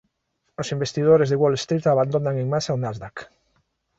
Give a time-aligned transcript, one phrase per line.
[0.61, 3.15] Os investidores de Wall Street abandonan en masa o Nasdaq